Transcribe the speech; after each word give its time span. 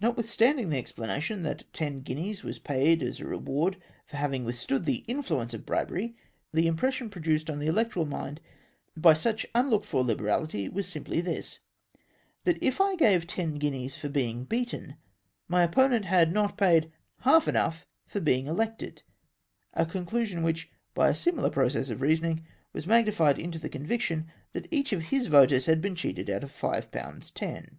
Notwithstanding 0.00 0.70
the 0.70 0.78
explanation 0.78 1.42
that 1.42 1.58
the 1.58 1.64
ten 1.64 2.00
guineas 2.00 2.42
was 2.42 2.58
paid 2.58 3.02
as 3.02 3.20
a 3.20 3.26
reward 3.26 3.74
BECOME 3.74 3.84
A 3.84 3.88
REFORMER. 3.90 4.06
181 4.06 4.06
for 4.06 4.16
having 4.16 4.44
withstood 4.46 4.84
tlie 4.84 5.04
influence 5.06 5.52
of 5.52 5.66
bribery, 5.66 6.16
the 6.50 6.66
im 6.66 6.76
pression 6.76 7.10
produced 7.10 7.50
on 7.50 7.58
the 7.58 7.66
electoral 7.66 8.06
mind 8.06 8.40
by 8.96 9.12
such 9.12 9.44
un 9.54 9.68
looked 9.68 9.84
for 9.84 10.02
hberality 10.02 10.72
was 10.72 10.88
simply 10.88 11.20
this— 11.20 11.58
that 12.44 12.56
if 12.62 12.80
I 12.80 12.96
gave 12.96 13.26
ten 13.26 13.56
guineas 13.56 13.98
for 13.98 14.08
being 14.08 14.44
beaten, 14.44 14.94
my 15.46 15.62
opponent 15.64 16.06
had 16.06 16.32
not 16.32 16.56
paid 16.56 16.90
half 17.20 17.46
enough 17.46 17.86
for 18.06 18.20
being 18.20 18.46
elected; 18.46 19.02
a 19.74 19.84
conclusion 19.84 20.42
which, 20.42 20.70
by 20.94 21.10
a 21.10 21.14
similar 21.14 21.50
process 21.50 21.90
of 21.90 22.00
reasoning, 22.00 22.46
was 22.72 22.86
magnified 22.86 23.38
into 23.38 23.58
the 23.58 23.68
conviction 23.68 24.26
that 24.54 24.68
each 24.70 24.94
of 24.94 25.02
his 25.12 25.26
voters 25.26 25.66
had 25.66 25.82
been 25.82 25.94
cheated 25.94 26.30
out 26.30 26.42
of 26.44 26.50
five 26.50 26.90
pounds 26.90 27.30
ten. 27.30 27.78